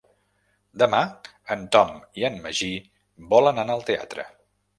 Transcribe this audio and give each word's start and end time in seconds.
Demà 0.83 1.01
en 1.55 1.61
Tom 1.75 1.91
i 2.23 2.25
en 2.31 2.39
Magí 2.47 2.71
volen 3.37 3.63
anar 3.67 3.77
al 3.79 3.87
teatre. 3.93 4.27